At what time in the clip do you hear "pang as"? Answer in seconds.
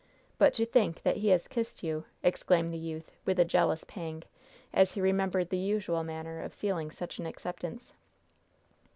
3.83-4.93